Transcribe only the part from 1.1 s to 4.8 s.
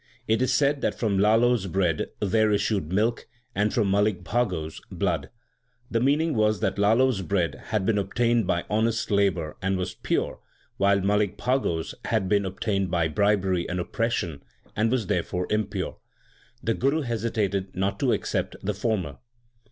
Lalo s bread there issued milk, and from Malik Bhago